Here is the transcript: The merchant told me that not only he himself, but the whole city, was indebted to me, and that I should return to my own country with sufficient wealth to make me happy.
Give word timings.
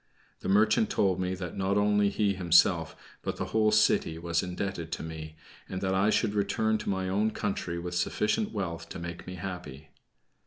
The 0.39 0.49
merchant 0.49 0.89
told 0.89 1.19
me 1.19 1.35
that 1.35 1.55
not 1.55 1.77
only 1.77 2.09
he 2.09 2.33
himself, 2.33 2.95
but 3.21 3.35
the 3.37 3.45
whole 3.53 3.69
city, 3.69 4.17
was 4.17 4.41
indebted 4.41 4.91
to 4.93 5.03
me, 5.03 5.35
and 5.69 5.79
that 5.81 5.93
I 5.93 6.09
should 6.09 6.33
return 6.33 6.79
to 6.79 6.89
my 6.89 7.07
own 7.07 7.29
country 7.29 7.77
with 7.77 7.93
sufficient 7.93 8.51
wealth 8.51 8.89
to 8.89 8.97
make 8.97 9.27
me 9.27 9.35
happy. 9.35 9.89